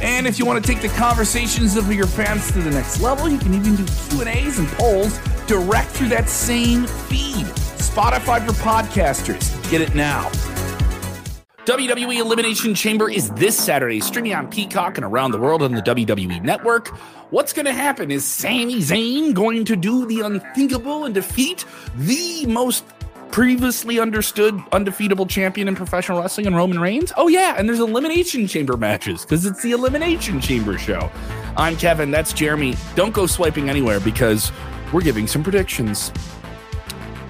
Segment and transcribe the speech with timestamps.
[0.00, 3.28] And if you want to take the conversations of your fans to the next level,
[3.28, 7.46] you can even do Q&As and polls direct through that same feed.
[7.78, 9.70] Spotify for podcasters.
[9.70, 10.30] Get it now.
[11.64, 15.82] WWE Elimination Chamber is this Saturday, streaming on Peacock and around the world on the
[15.82, 16.88] WWE Network.
[17.30, 18.10] What's going to happen?
[18.10, 22.84] Is Sami Zayn going to do the unthinkable and defeat the most
[23.30, 27.12] previously understood undefeatable champion in professional wrestling and Roman Reigns?
[27.16, 27.54] Oh, yeah.
[27.56, 31.10] And there's Elimination Chamber matches because it's the Elimination Chamber show.
[31.56, 32.10] I'm Kevin.
[32.10, 32.76] That's Jeremy.
[32.94, 34.52] Don't go swiping anywhere because
[34.92, 36.12] we're giving some predictions.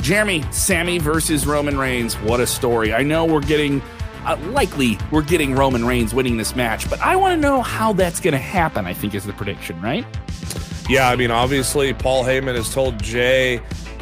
[0.01, 2.15] Jeremy, Sami versus Roman Reigns.
[2.17, 2.93] What a story.
[2.93, 3.83] I know we're getting.
[4.25, 7.93] Uh, likely we're getting Roman Reigns winning this match, but I want to know how
[7.93, 8.85] that's going to happen.
[8.87, 10.05] I think is the prediction, right?
[10.89, 13.61] Yeah, I mean, obviously, Paul Heyman has told Jey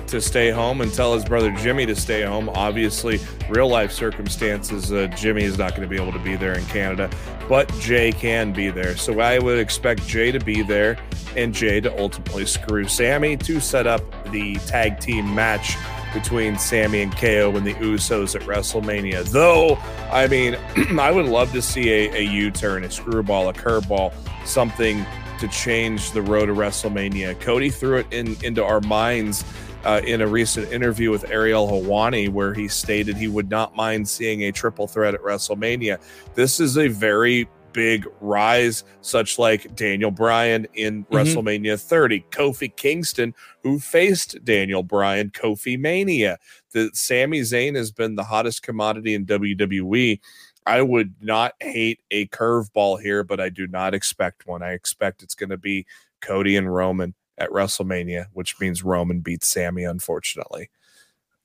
[0.09, 2.49] to stay home and tell his brother Jimmy to stay home.
[2.51, 6.57] Obviously, real life circumstances, uh, Jimmy is not going to be able to be there
[6.57, 7.11] in Canada,
[7.49, 8.97] but Jey can be there.
[8.97, 10.99] So I would expect Jey to be there
[11.37, 15.77] and Jey to ultimately screw Sami to set up the tag team match
[16.13, 19.25] between Sami and KO and the Usos at WrestleMania.
[19.31, 19.77] Though,
[20.11, 20.57] I mean,
[20.99, 24.15] I would love to see a, a U turn, a screwball, a curveball,
[24.47, 25.05] something
[25.39, 27.39] to change the road to WrestleMania.
[27.41, 29.45] Cody threw it in into our minds
[29.87, 34.09] uh, in a recent interview with Ariel Helwani, where he stated he would not mind
[34.09, 36.03] seeing a triple threat at WrestleMania.
[36.35, 41.15] This is a very big rise, such like Daniel Bryan in mm-hmm.
[41.15, 46.37] WrestleMania 30, Kofi Kingston, who faced Daniel Bryan, Kofi Mania.
[46.73, 50.19] The Sami Zayn has been the hottest commodity in WWE.
[50.67, 54.65] I would not hate a curveball here, but I do not expect one.
[54.65, 55.87] I expect it's going to be
[56.21, 60.71] Cody and Roman at WrestleMania, which means Roman beats Sami, unfortunately.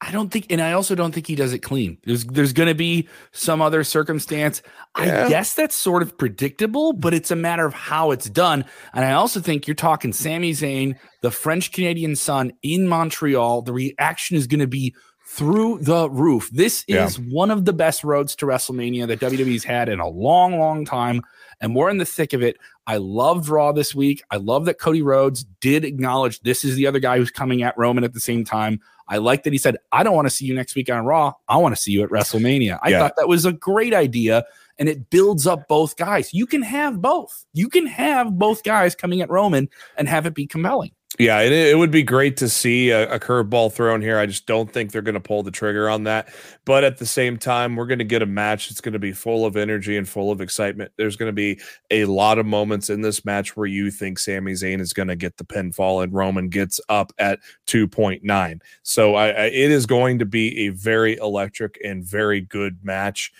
[0.03, 1.99] I don't think, and I also don't think he does it clean.
[2.05, 4.63] There's there's going to be some other circumstance.
[4.97, 5.25] Yeah.
[5.25, 8.65] I guess that's sort of predictable, but it's a matter of how it's done.
[8.95, 13.61] And I also think you're talking Sami Zayn, the French Canadian son in Montreal.
[13.61, 14.95] The reaction is going to be
[15.27, 16.49] through the roof.
[16.51, 17.25] This is yeah.
[17.29, 21.21] one of the best roads to WrestleMania that WWE's had in a long, long time.
[21.61, 22.57] And we're in the thick of it.
[22.87, 24.23] I loved Raw this week.
[24.31, 27.77] I love that Cody Rhodes did acknowledge this is the other guy who's coming at
[27.77, 28.81] Roman at the same time.
[29.07, 31.33] I like that he said, I don't want to see you next week on Raw.
[31.47, 32.79] I want to see you at WrestleMania.
[32.81, 32.99] I yeah.
[32.99, 34.43] thought that was a great idea
[34.79, 36.33] and it builds up both guys.
[36.33, 37.45] You can have both.
[37.53, 40.91] You can have both guys coming at Roman and have it be compelling.
[41.21, 44.17] Yeah, it, it would be great to see a, a curveball thrown here.
[44.17, 46.33] I just don't think they're going to pull the trigger on that.
[46.65, 49.11] But at the same time, we're going to get a match that's going to be
[49.11, 50.91] full of energy and full of excitement.
[50.97, 51.59] There's going to be
[51.91, 55.15] a lot of moments in this match where you think Sami Zayn is going to
[55.15, 58.59] get the pinfall and Roman gets up at 2.9.
[58.81, 63.31] So I, I, it is going to be a very electric and very good match.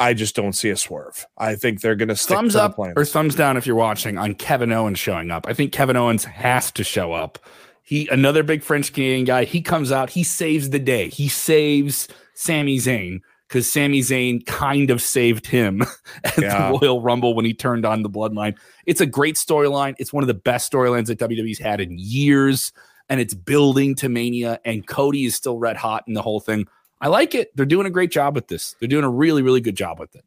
[0.00, 1.26] I just don't see a swerve.
[1.36, 4.72] I think they're going to thumbs up or thumbs down if you're watching on Kevin
[4.72, 5.46] Owens showing up.
[5.48, 7.38] I think Kevin Owens has to show up.
[7.82, 9.44] He another big French Canadian guy.
[9.44, 10.10] He comes out.
[10.10, 11.08] He saves the day.
[11.08, 15.82] He saves Sami Zayn because Sami Zayn kind of saved him
[16.24, 16.70] at yeah.
[16.70, 18.56] the Royal Rumble when he turned on the Bloodline.
[18.86, 19.94] It's a great storyline.
[19.98, 22.72] It's one of the best storylines that WWE's had in years,
[23.08, 24.60] and it's building to Mania.
[24.64, 26.68] And Cody is still red hot in the whole thing.
[27.00, 27.54] I like it.
[27.54, 28.74] They're doing a great job with this.
[28.78, 30.24] They're doing a really, really good job with it.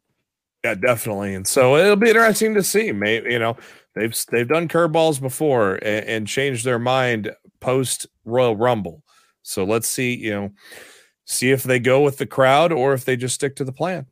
[0.64, 1.34] Yeah, definitely.
[1.34, 2.92] And so it'll be interesting to see.
[2.92, 3.56] Maybe you know
[3.94, 9.02] they've they've done curveballs before and, and changed their mind post Royal Rumble.
[9.42, 10.14] So let's see.
[10.14, 10.50] You know,
[11.24, 14.06] see if they go with the crowd or if they just stick to the plan.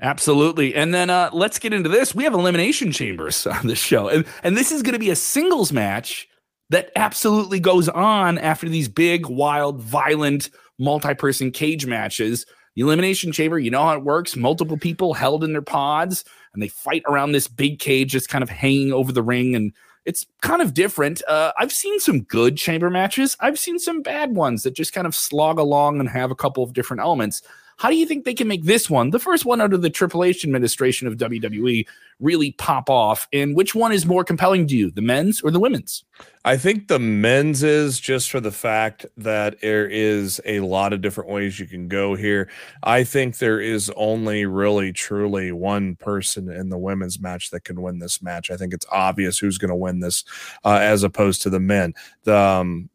[0.00, 0.74] Absolutely.
[0.74, 2.14] And then uh, let's get into this.
[2.14, 4.08] We have elimination chambers on this show.
[4.08, 6.28] And, and this is going to be a singles match
[6.70, 12.46] that absolutely goes on after these big, wild, violent multi person cage matches.
[12.74, 16.62] The Elimination Chamber, you know how it works multiple people held in their pods and
[16.62, 19.54] they fight around this big cage just kind of hanging over the ring.
[19.54, 19.72] And
[20.04, 21.22] it's kind of different.
[21.26, 25.06] Uh, I've seen some good chamber matches, I've seen some bad ones that just kind
[25.06, 27.42] of slog along and have a couple of different elements.
[27.76, 30.24] How do you think they can make this one, the first one under the Triple
[30.24, 31.86] H administration of WWE,
[32.20, 33.28] really pop off?
[33.34, 36.04] And which one is more compelling to you, the men's or the women's?
[36.46, 41.02] I think the men's is just for the fact that there is a lot of
[41.02, 42.48] different ways you can go here.
[42.82, 47.82] I think there is only really truly one person in the women's match that can
[47.82, 48.50] win this match.
[48.50, 50.24] I think it's obvious who's going to win this
[50.64, 51.94] uh, as opposed to the men.
[52.24, 52.88] The um,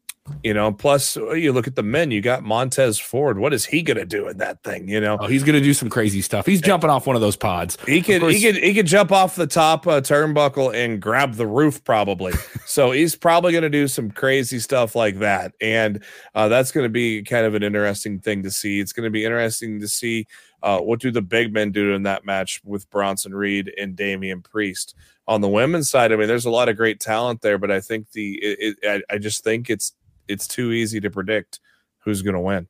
[0.44, 3.38] you know, plus uh, you look at the men, you got Montez Ford.
[3.38, 4.88] What is he going to do in that thing?
[4.88, 6.46] You know, oh, he's going to do some crazy stuff.
[6.46, 7.76] He's jumping off one of those pods.
[7.86, 11.46] He could, he could, he could jump off the top uh, turnbuckle and grab the
[11.46, 12.32] roof probably.
[12.66, 16.02] so he's probably going to do some crazy stuff like that, and
[16.34, 18.78] uh, that's going to be kind of an interesting thing to see.
[18.78, 20.26] It's going to be interesting to see
[20.62, 24.40] uh, what do the big men do in that match with Bronson Reed and Damian
[24.42, 24.94] Priest.
[25.28, 27.80] On the women's side, I mean, there's a lot of great talent there, but I
[27.80, 29.92] think the it, it, I, I just think it's
[30.28, 31.60] it's too easy to predict
[31.98, 32.68] who's going to win.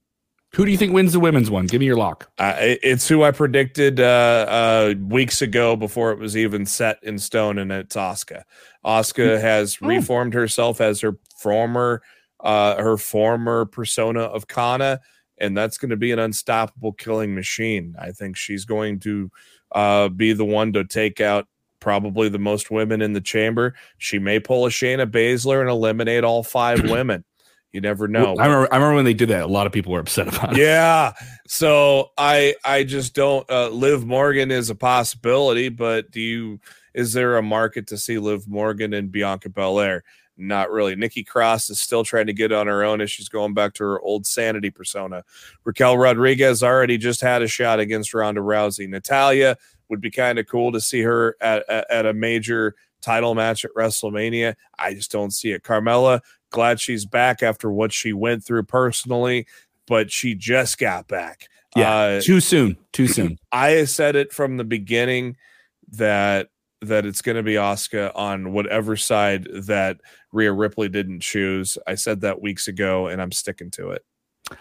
[0.55, 1.67] Who do you think wins the women's one?
[1.67, 2.31] Give me your lock.
[2.37, 7.19] Uh, it's who I predicted uh, uh, weeks ago before it was even set in
[7.19, 8.43] stone, and it's Asuka.
[8.85, 9.41] Asuka hmm.
[9.41, 9.87] has oh.
[9.87, 12.03] reformed herself as her former
[12.41, 15.01] uh, her former persona of Kana,
[15.39, 17.95] and that's going to be an unstoppable killing machine.
[17.99, 19.31] I think she's going to
[19.71, 21.47] uh, be the one to take out
[21.81, 23.75] probably the most women in the chamber.
[23.99, 27.25] She may pull a Shayna Baszler and eliminate all five women.
[27.73, 28.37] You never know.
[28.37, 29.43] I remember, I remember when they did that.
[29.43, 30.59] A lot of people were upset about it.
[30.59, 31.13] Yeah.
[31.47, 33.49] So I I just don't.
[33.51, 36.61] Uh, Liv Morgan is a possibility, but do you?
[36.95, 40.05] Is there a market to see Liv Morgan and Bianca Belair?
[40.37, 40.97] Not really.
[40.97, 43.85] Nikki Cross is still trying to get on her own as she's going back to
[43.85, 45.25] her old sanity persona.
[45.65, 48.89] Raquel Rodriguez already just had a shot against Ronda Rousey.
[48.89, 49.57] Natalya
[49.89, 53.65] would be kind of cool to see her at, at, at a major title match
[53.65, 54.55] at WrestleMania.
[54.79, 55.65] I just don't see it.
[55.65, 56.21] Carmella
[56.53, 59.47] glad she's back after what she went through personally,
[59.87, 61.49] but she just got back.
[61.75, 62.77] Yeah, uh, too soon.
[62.93, 63.39] Too soon.
[63.53, 65.37] I said it from the beginning
[65.93, 66.49] that
[66.83, 70.01] that it's going to be Asuka on whatever side that
[70.33, 71.79] Rhea Ripley didn't choose.
[71.87, 74.05] I said that weeks ago, and I'm sticking to it.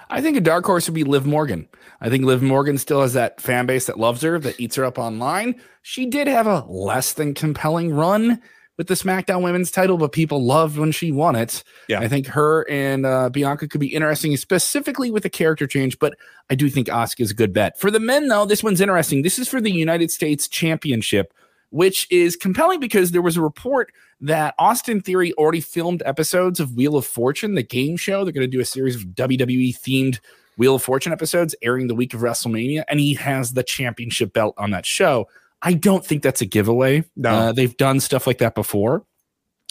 [0.09, 1.67] I think a dark horse would be Liv Morgan.
[1.99, 4.85] I think Liv Morgan still has that fan base that loves her, that eats her
[4.85, 5.59] up online.
[5.81, 8.41] She did have a less than compelling run
[8.81, 11.63] with the SmackDown Women's title, but people loved when she won it.
[11.87, 15.99] Yeah, I think her and uh, Bianca could be interesting, specifically with the character change.
[15.99, 16.15] But
[16.49, 18.27] I do think Asuka is a good bet for the men.
[18.27, 19.21] Though this one's interesting.
[19.21, 21.31] This is for the United States Championship,
[21.69, 26.73] which is compelling because there was a report that Austin Theory already filmed episodes of
[26.73, 28.23] Wheel of Fortune, the game show.
[28.23, 30.19] They're going to do a series of WWE themed
[30.57, 34.55] Wheel of Fortune episodes airing the week of WrestleMania, and he has the championship belt
[34.57, 35.27] on that show.
[35.61, 37.03] I don't think that's a giveaway.
[37.15, 37.29] No.
[37.29, 39.05] Uh, they've done stuff like that before.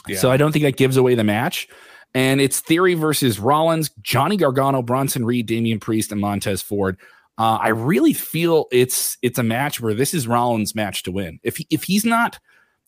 [0.07, 0.19] Yeah.
[0.19, 1.69] So I don't think that gives away the match.
[2.15, 6.97] And it's Theory versus Rollins, Johnny Gargano, Bronson Reed, Damian Priest, and Montez Ford.
[7.39, 11.39] Uh, I really feel it's it's a match where this is Rollins' match to win.
[11.43, 12.39] If he, if he's not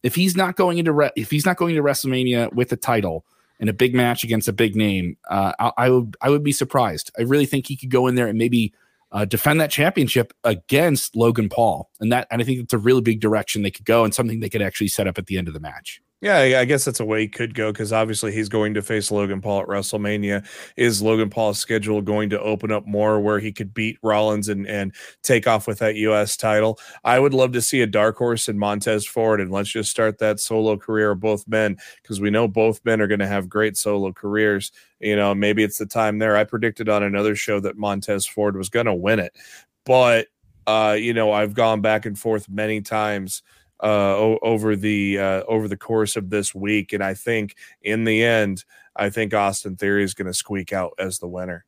[0.03, 3.25] if he's not going into re- if he's not going to WrestleMania with a title
[3.61, 6.53] in a big match against a big name, uh, I, I would I would be
[6.53, 7.11] surprised.
[7.19, 8.75] I really think he could go in there and maybe
[9.13, 11.91] uh, defend that championship against Logan Paul.
[12.01, 14.41] And that, and I think it's a really big direction they could go and something
[14.41, 16.01] they could actually set up at the end of the match.
[16.23, 19.11] Yeah, I guess that's a way he could go because obviously he's going to face
[19.11, 20.47] Logan Paul at WrestleMania.
[20.77, 24.65] Is Logan Paul's schedule going to open up more where he could beat Rollins and,
[24.69, 26.37] and take off with that U.S.
[26.37, 26.79] title?
[27.03, 30.19] I would love to see a dark horse in Montez Ford, and let's just start
[30.19, 33.49] that solo career of both men because we know both men are going to have
[33.49, 34.71] great solo careers.
[35.01, 36.37] You know, maybe it's the time there.
[36.37, 39.37] I predicted on another show that Montez Ford was going to win it,
[39.85, 40.29] but
[40.69, 43.43] uh, you know, I've gone back and forth many times
[43.83, 48.23] uh, over the uh, over the course of this week, and I think in the
[48.23, 48.65] end,
[48.97, 51.65] I think Austin Theory is going to squeak out as the winner.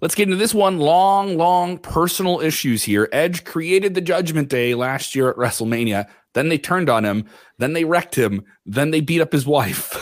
[0.00, 0.78] Let's get into this one.
[0.78, 3.08] Long, long personal issues here.
[3.12, 6.08] Edge created the Judgment Day last year at WrestleMania.
[6.34, 7.24] Then they turned on him.
[7.58, 8.44] Then they wrecked him.
[8.64, 9.94] Then they beat up his wife.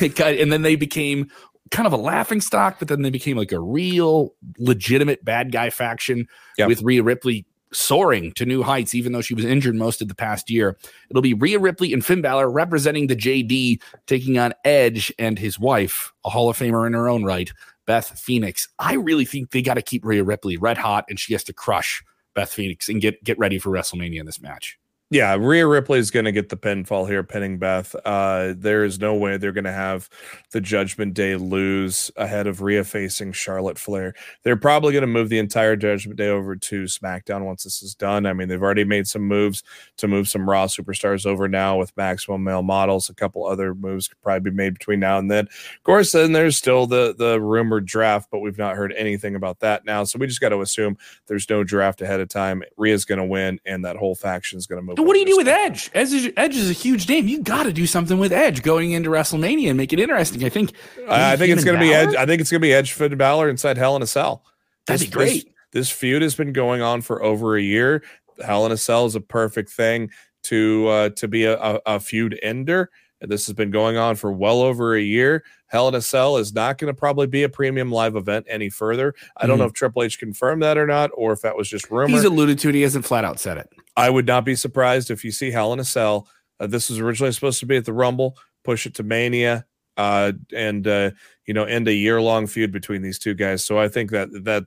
[0.00, 1.28] and then they became
[1.70, 5.70] kind of a laughing stock, but then they became like a real legitimate bad guy
[5.70, 6.26] faction
[6.58, 6.68] yep.
[6.68, 10.14] with Rhea Ripley soaring to new heights, even though she was injured most of the
[10.14, 10.76] past year.
[11.08, 15.58] It'll be Rhea Ripley and Finn Balor representing the JD, taking on Edge and his
[15.58, 17.52] wife, a Hall of Famer in her own right,
[17.86, 18.68] Beth Phoenix.
[18.78, 21.52] I really think they got to keep Rhea Ripley red hot, and she has to
[21.52, 22.02] crush
[22.34, 24.78] Beth Phoenix and get get ready for WrestleMania in this match.
[25.12, 27.96] Yeah, Rhea Ripley is going to get the pinfall here, pinning Beth.
[28.04, 30.08] Uh, there is no way they're going to have
[30.52, 34.14] the Judgment Day lose ahead of Rhea facing Charlotte Flair.
[34.44, 37.96] They're probably going to move the entire Judgment Day over to SmackDown once this is
[37.96, 38.24] done.
[38.24, 39.64] I mean, they've already made some moves
[39.96, 43.10] to move some Raw superstars over now with Maximum Male Models.
[43.10, 45.46] A couple other moves could probably be made between now and then.
[45.46, 49.58] Of course, then there's still the the rumored draft, but we've not heard anything about
[49.58, 50.04] that now.
[50.04, 52.62] So we just got to assume there's no draft ahead of time.
[52.76, 55.26] Rhea's going to win, and that whole faction is going to move what do you
[55.26, 55.90] do with Edge?
[55.94, 57.28] Edge is, Edge is a huge name.
[57.28, 60.44] You got to do something with Edge going into WrestleMania and make it interesting.
[60.44, 60.72] I think.
[61.08, 62.14] I think it's going to be Edge.
[62.14, 64.44] I think it's going to be Edge Finn Balor inside Hell in a Cell.
[64.86, 65.44] That'd this, be great.
[65.72, 68.02] This, this, feud has been going on for over a year.
[68.44, 70.10] Hell in a Cell is a perfect thing
[70.44, 72.90] to uh, to be a, a, a feud ender.
[73.20, 75.44] This has been going on for well over a year.
[75.66, 78.70] Hell in a Cell is not going to probably be a premium live event any
[78.70, 79.14] further.
[79.36, 79.60] I don't mm-hmm.
[79.60, 82.14] know if Triple H confirmed that or not, or if that was just rumor.
[82.14, 82.74] He's alluded to it.
[82.74, 83.68] He hasn't flat out said it.
[83.96, 86.28] I would not be surprised if you see Hell in a Cell.
[86.58, 90.32] Uh, this was originally supposed to be at the Rumble, push it to Mania, uh,
[90.54, 91.10] and uh,
[91.46, 93.62] you know end a year long feud between these two guys.
[93.62, 94.64] So I think that that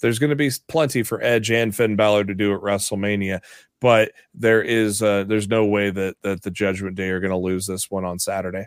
[0.00, 3.40] there's going to be plenty for Edge and Finn Balor to do at WrestleMania,
[3.80, 7.36] but there is uh, there's no way that that the Judgment Day are going to
[7.36, 8.66] lose this one on Saturday.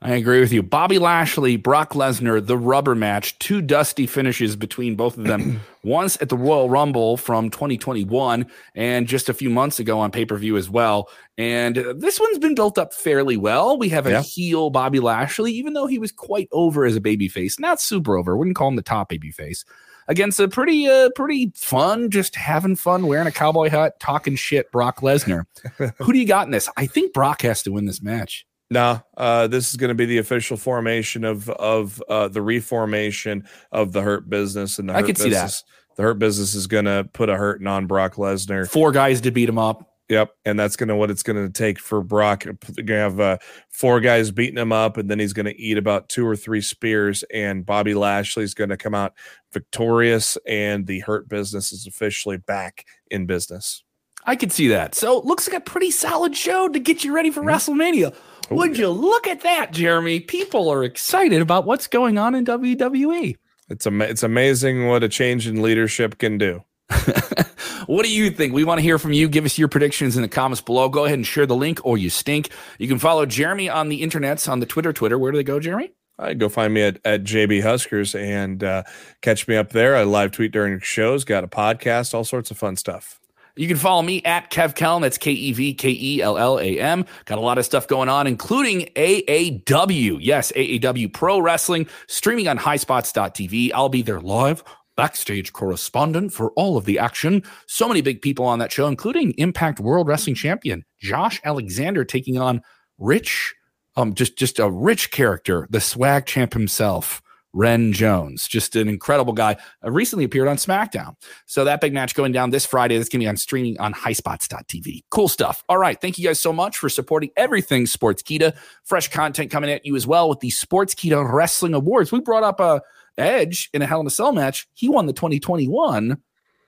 [0.00, 0.62] I agree with you.
[0.62, 5.60] Bobby Lashley, Brock Lesnar, the rubber match, two dusty finishes between both of them.
[5.82, 10.24] Once at the Royal Rumble from 2021 and just a few months ago on pay
[10.24, 11.08] per view as well.
[11.36, 13.76] And this one's been built up fairly well.
[13.76, 14.22] We have a yeah.
[14.22, 18.36] heel Bobby Lashley, even though he was quite over as a babyface, not super over.
[18.36, 19.64] Wouldn't call him the top babyface
[20.08, 24.70] against a pretty, uh, pretty fun, just having fun, wearing a cowboy hat, talking shit.
[24.72, 25.44] Brock Lesnar.
[25.98, 26.68] Who do you got in this?
[26.76, 28.46] I think Brock has to win this match.
[28.70, 33.44] No, uh, this is going to be the official formation of of uh, the reformation
[33.72, 35.62] of the Hurt Business, and the I can see that
[35.96, 38.68] the Hurt Business is going to put a hurting on Brock Lesnar.
[38.68, 39.87] Four guys to beat him up.
[40.08, 42.44] Yep, and that's going to what it's going to take for Brock.
[42.44, 43.38] Going to have uh,
[43.68, 46.62] four guys beating him up, and then he's going to eat about two or three
[46.62, 49.12] spears, and Bobby Lashley's going to come out
[49.52, 53.84] victorious, and the Hurt Business is officially back in business.
[54.24, 54.94] I could see that.
[54.94, 57.50] So it looks like a pretty solid show to get you ready for mm-hmm.
[57.50, 58.14] WrestleMania.
[58.50, 58.84] Oh, Would yeah.
[58.84, 60.20] you look at that, Jeremy?
[60.20, 63.36] People are excited about what's going on in WWE.
[63.68, 66.64] It's am- it's amazing what a change in leadership can do.
[67.86, 68.52] what do you think?
[68.52, 69.28] We want to hear from you.
[69.28, 70.88] Give us your predictions in the comments below.
[70.88, 72.50] Go ahead and share the link or you stink.
[72.78, 74.92] You can follow Jeremy on the internets on the Twitter.
[74.92, 75.18] Twitter.
[75.18, 75.92] Where do they go, Jeremy?
[76.18, 78.82] I go find me at, at JB Huskers and uh,
[79.22, 79.96] catch me up there.
[79.96, 83.20] I live tweet during shows, got a podcast, all sorts of fun stuff.
[83.54, 85.00] You can follow me at Kev Kellam.
[85.00, 87.04] That's K E V K E L L A M.
[87.24, 90.18] Got a lot of stuff going on, including AAW.
[90.20, 93.72] Yes, AAW Pro Wrestling streaming on highspots.tv.
[93.74, 94.62] I'll be there live
[94.98, 97.44] backstage correspondent for all of the action.
[97.66, 102.36] So many big people on that show, including Impact World Wrestling Champion Josh Alexander taking
[102.36, 102.60] on
[102.98, 103.54] Rich,
[103.96, 107.22] um, just just a rich character, the swag champ himself.
[107.54, 109.56] Ren Jones, just an incredible guy.
[109.82, 111.14] Uh, recently appeared on SmackDown.
[111.46, 112.98] So that big match going down this Friday.
[112.98, 115.04] That's going to be on streaming on highspots.tv.
[115.10, 115.64] Cool stuff.
[115.68, 115.98] All right.
[115.98, 118.54] Thank you guys so much for supporting everything Sportskeeda.
[118.84, 122.12] Fresh content coming at you as well with the Sportskeeda Wrestling Awards.
[122.12, 122.80] We brought up a uh,
[123.18, 124.66] Edge in a Hell in a Cell match.
[124.74, 126.18] He won the 2021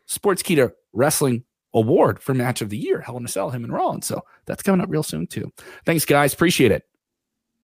[0.07, 3.00] Sports Sportskeeda Wrestling Award for Match of the Year.
[3.00, 4.07] Hell in a Cell, him and Rollins.
[4.07, 5.52] So that's coming up real soon too.
[5.87, 6.35] Thanks, guys.
[6.35, 6.85] Appreciate it.